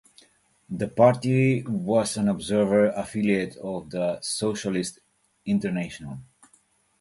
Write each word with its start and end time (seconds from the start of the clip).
The 0.67 0.87
party 0.87 1.61
was 1.61 2.17
an 2.17 2.27
observer 2.27 2.87
affiliate 2.87 3.55
of 3.57 3.91
the 3.91 4.19
Socialist 4.21 4.97
International. 5.45 6.17